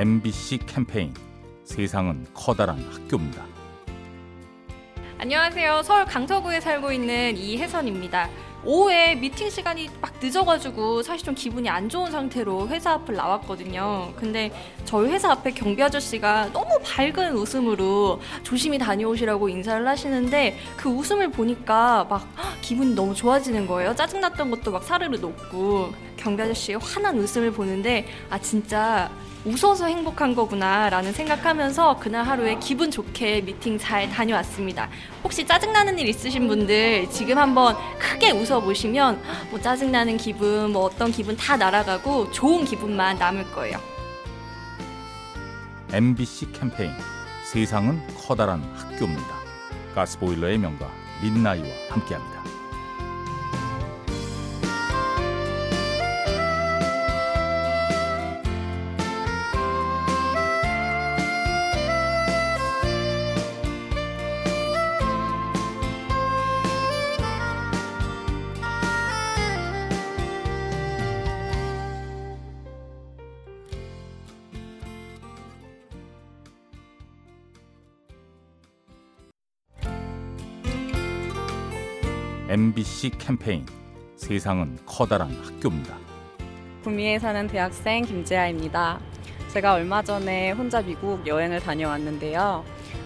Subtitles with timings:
[0.00, 1.12] MBC 캠페인
[1.62, 3.44] 세상은 커다란 학교입니다.
[5.18, 5.82] 안녕하세요.
[5.82, 8.30] 서울 강서구에 살고 있는 이혜선입니다.
[8.64, 14.14] 오후에 미팅 시간이 막 늦어가지고 사실 좀 기분이 안 좋은 상태로 회사 앞을 나왔거든요.
[14.16, 14.50] 근데
[14.86, 22.06] 저희 회사 앞에 경비 아저씨가 너무 밝은 웃음으로 조심히 다녀오시라고 인사를 하시는데 그 웃음을 보니까
[22.08, 22.26] 막
[22.62, 23.94] 기분이 너무 좋아지는 거예요.
[23.94, 29.10] 짜증났던 것도 막 사르르 녹고 경비 아저씨의 환한 웃음을 보는데 아 진짜
[29.44, 34.90] 웃어서 행복한 거구나라는 생각하면서 그날 하루에 기분 좋게 미팅 잘 다녀왔습니다.
[35.24, 41.36] 혹시 짜증나는 일 있으신 분들 지금 한번 크게 웃어보시면 뭐 짜증나는 기분, 뭐 어떤 기분
[41.38, 43.78] 다 날아가고 좋은 기분만 남을 거예요.
[45.92, 46.92] MBC 캠페인
[47.44, 49.40] 세상은 커다란 학교입니다.
[49.94, 50.88] 가스보일러의 명가
[51.22, 52.59] 민나이와 함께합니다.
[82.50, 83.64] MBC 캠페인
[84.16, 85.96] 세상은 커다란 학교입니다.
[86.82, 88.98] 구미에 사는 대학생 김재아입니다.
[89.52, 92.64] 제가 얼마 전에 혼자 미국 여행을 다녀왔는데요.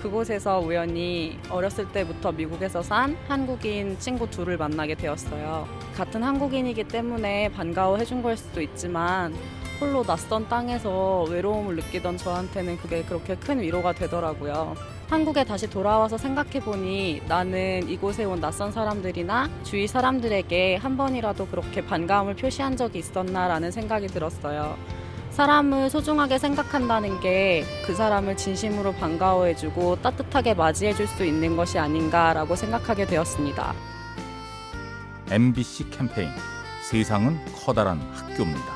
[0.00, 5.68] 그곳에서 우연히 어렸을 때부터 미국에서 산 한국인 친구 둘을 만나게 되었어요.
[5.94, 9.34] 같은 한국인이기 때문에 반가워해 준 걸 수도 있지만
[9.80, 14.74] 홀로 낯선 땅에서 외로움을 느끼던 저한테는 그게 그렇게 큰 위로가 되더라고요.
[15.08, 22.34] 한국에 다시 돌아와서 생각해보니 나는 이곳에 온 낯선 사람들이나 주위 사람들에게 한 번이라도 그렇게 반가움을
[22.34, 24.76] 표시한 적이 있었나라는 생각이 들었어요.
[25.30, 33.06] 사람을 소중하게 생각한다는 게 그 사람을 진심으로 반가워해주고 따뜻하게 맞이해줄 수 있는 것이 아닌가라고 생각하게
[33.06, 33.74] 되었습니다.
[35.30, 36.30] MBC 캠페인
[36.90, 38.75] 세상은 커다란 학교입니다.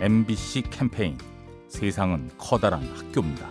[0.00, 1.18] MBC 캠페인
[1.68, 3.50] 세상은 커다란 학교입니다.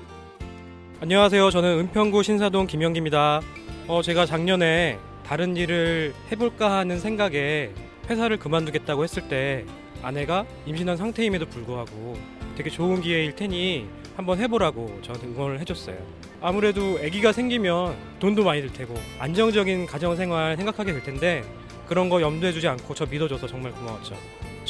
[0.99, 1.51] 안녕하세요.
[1.51, 3.41] 저는 은평구 신사동 김영기입니다.
[3.87, 7.69] 어, 제가 작년에 다른 일을 해볼까 하는 생각에
[8.09, 9.63] 회사를 그만두겠다고 했을 때
[10.01, 12.17] 아내가 임신한 상태임에도 불구하고
[12.55, 13.87] 되게 좋은 기회일 테니
[14.17, 15.97] 한번 해보라고 저한테 응원을 해줬어요.
[16.41, 21.43] 아무래도 아기가 생기면 돈도 많이 들 테고 안정적인 가정생활 생각하게 될 텐데
[21.85, 24.15] 그런 거 염두에 두지 않고 저 믿어줘서 정말 고마웠죠.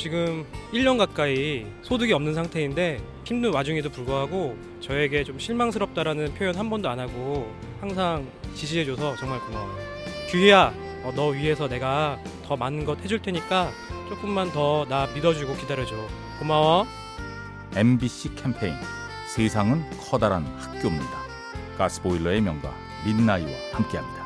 [0.03, 6.87] 지금 1년 가까이 소득이 없는 상태인데 힘든 와중에도 불구하고 저에게 좀 실망스럽다라는 표현 한 번도
[6.87, 9.77] 안 하고 항상 지지해줘서 정말 고마워요.
[10.29, 10.73] 규희야,
[11.03, 13.71] 어, 너 위해서 내가 더 많은 것 해줄 테니까
[14.07, 15.95] 조금만 더 나 믿어주고 기다려줘.
[16.39, 16.87] 고마워.
[17.75, 18.75] MBC 캠페인
[19.27, 21.19] 세상은 커다란 학교입니다.
[21.77, 22.73] 가스보일러의 명가
[23.05, 24.18] 민나이와 함께합니다.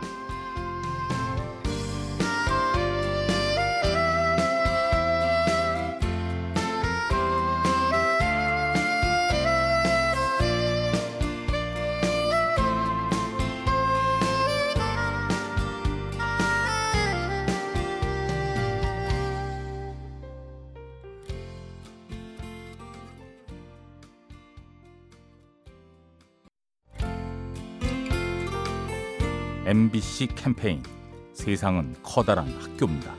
[29.66, 30.84] MBC 캠페인
[31.32, 33.14] 세상은 커다란 학교입니다.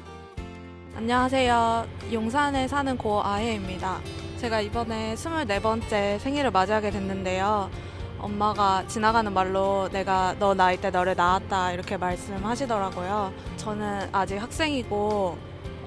[0.94, 1.87] 안녕하세요.
[2.12, 3.98] 용산에 사는 고 아혜입니다.
[4.36, 7.71] 제가 이번에 24번째 생일을 맞이하게 됐는데요.
[8.19, 13.33] 엄마가 지나가는 말로 내가 너 나이 때 너를 낳았다 이렇게 말씀하시더라고요.
[13.57, 15.39] 저는 아직 학생이고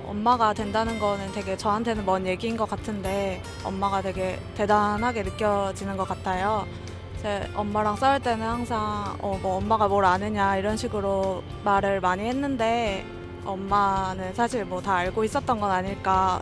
[0.07, 6.65] 엄마가 된다는 거는 되게 저한테는 먼 얘기인 것 같은데 엄마가 되게 대단하게 느껴지는 것 같아요.
[7.21, 13.05] 제 엄마랑 싸울 때는 항상 어, 뭐 엄마가 뭘 아느냐 이런 식으로 말을 많이 했는데
[13.45, 16.41] 엄마는 사실 뭐 다 알고 있었던 건 아닐까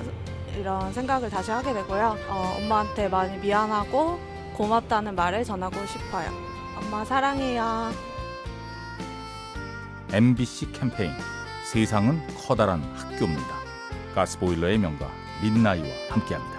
[0.57, 2.17] 이런 생각을 다시 하게 되고요.
[2.29, 4.19] 어, 엄마한테 많이 미안하고
[4.55, 6.29] 고맙다는 말을 전하고 싶어요.
[6.77, 7.91] 엄마 사랑해요.
[10.11, 11.11] MBC 캠페인
[11.71, 13.55] 세상은 커다란 학교입니다.
[14.13, 15.07] 가스보일러의 명가
[15.41, 16.54] 민나이와 함께합니다.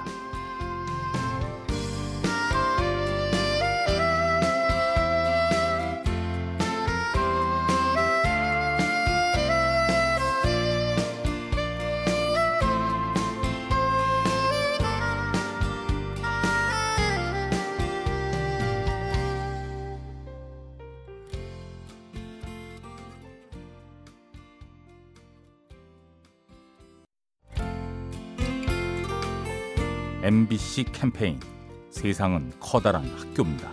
[30.27, 31.39] MBC 캠페인
[31.89, 33.71] 세상은 커다란 학교입니다.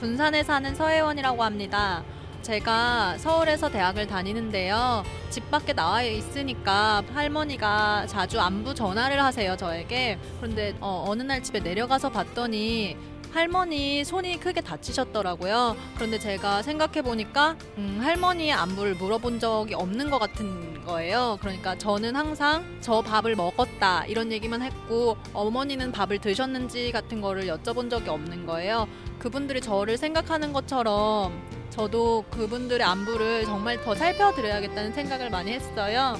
[0.00, 2.04] 군산에 사는 서혜원이라고 합니다.
[2.42, 5.02] 제가 서울에서 대학을 다니는데요.
[5.30, 10.18] 집 밖에 나와 있으니까 할머니가 자주 안부 전화를 하세요, 저에게.
[10.42, 12.94] 그런데 어, 어느 날 집에 내려가서 봤더니
[13.32, 15.74] 할머니 손이 크게 다치셨더라고요.
[15.94, 21.38] 그런데 제가 생각해 보니까 음, 할머니의 안부를 물어본 적이 없는 것 같은 거예요.
[21.40, 27.90] 그러니까 저는 항상 저 밥을 먹었다 이런 얘기만 했고 어머니는 밥을 드셨는지 같은 거를 여쭤본
[27.90, 28.88] 적이 없는 거예요.
[29.18, 31.32] 그분들이 저를 생각하는 것처럼
[31.70, 36.18] 저도 그분들의 안부를 정말 더 살펴드려야겠다는 생각을 많이 했어요.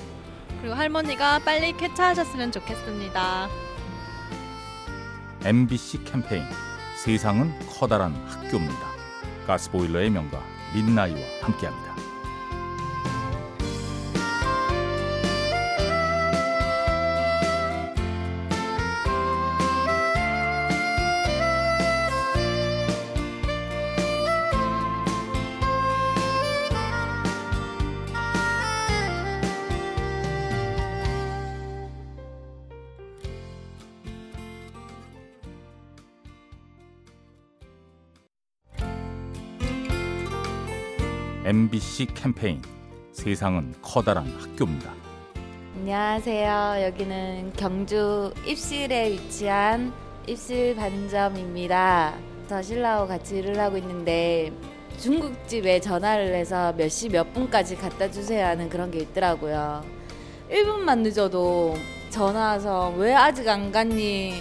[0.60, 3.48] 그리고 할머니가 빨리 쾌차하셨으면 좋겠습니다.
[5.44, 6.44] MBC 캠페인
[6.96, 8.92] 세상은 커다란 학교입니다.
[9.46, 10.40] 가스보일러의 명가
[10.72, 12.01] 민나이와 함께합니다.
[41.52, 42.62] MBC 캠페인
[43.12, 44.90] 세상은 커다란 학교입니다.
[45.76, 46.82] 안녕하세요.
[46.86, 49.92] 여기는 경주 입실에 위치한
[50.26, 52.14] 입실 반점입니다.
[52.48, 54.50] 저 신라하고 같이 일을 하고 있는데
[54.98, 59.84] 중국집에 전화를 해서 몇 시 몇 분까지 갖다 주세요 하는 그런 게 있더라고요.
[60.50, 61.74] 1분만 늦어도
[62.08, 64.40] 전화 와서 왜 아직 안 갔니?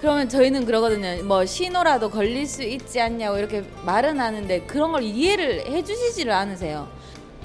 [0.00, 1.24] 그러면 저희는 그러거든요.
[1.24, 6.88] 뭐 신호라도 걸릴 수 있지 않냐고 이렇게 말은 하는데 그런 걸 이해를 해주시지를 않으세요.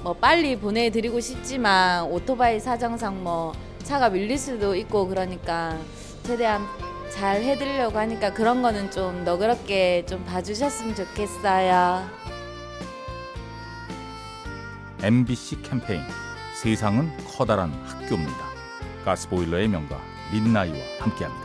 [0.02, 3.52] 뭐 빨리 보내드리고 싶지만 오토바이 사정상 뭐
[3.82, 5.78] 차가 밀릴 수도 있고 그러니까
[6.22, 6.62] 최대한
[7.10, 12.08] 잘 해드리려고 하니까 그런 거는 좀 너그럽게 좀 봐주셨으면 좋겠어요.
[15.02, 16.02] MBC 캠페인
[16.54, 18.44] 세상은 커다란 학교입니다.
[19.04, 20.00] 가스보일러의 명가
[20.32, 21.43] 민나이와 함께합니다.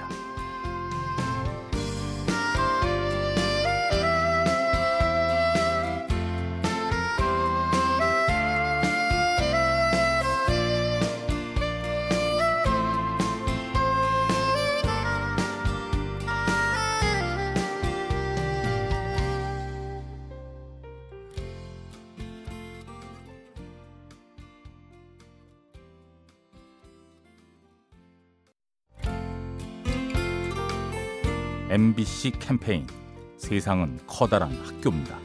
[31.70, 32.88] MBC 캠페인
[33.38, 35.20] 세상은 커다란 학교입니다.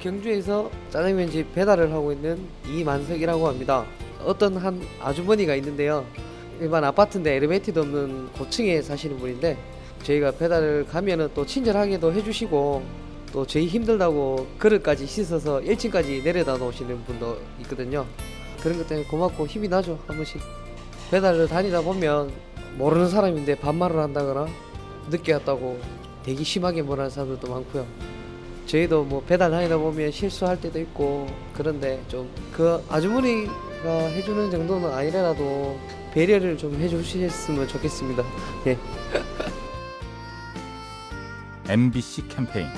[0.00, 3.86] 경주에서 짜장면 집 배달을 하고 있는 이만석이라고 합니다.
[4.22, 6.04] 어떤 한 아주머니가 있는데요.
[6.60, 9.56] 일반 아파트인데 엘리베이터도 없는 고층에 사시는 분인데
[10.02, 12.82] 저희가 배달을 가면은 또 친절하게도 해주시고
[13.32, 18.04] 또 저희 힘들다고 그릇까지 씻어서 1층까지 내려다 놓으시는 분도 있거든요.
[18.62, 20.38] 그런 것 때문에 고맙고 힘이 나죠 한 번씩.
[21.10, 22.30] 배달을 다니다 보면
[22.76, 24.46] 모르는 사람인데 반말을 한다거나
[25.10, 25.80] 늦게 왔다고
[26.22, 27.86] 되게 심하게 뭐라는 사람들도 많고요.
[28.66, 35.78] 저희도 뭐 배달 다니다 보면 실수할 때도 있고 그런데 좀 그 아주머니가 해주는 정도는 아니라도
[36.12, 38.22] 배려를 좀 해주셨으면 좋겠습니다.
[38.66, 38.78] 예.
[41.68, 42.68] MBC 캠페인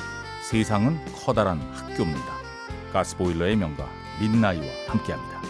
[0.49, 2.35] 세상은 커다란 학교입니다.
[2.93, 3.89] 가스보일러의 명가
[4.21, 5.43] 민나이와 함께합니다.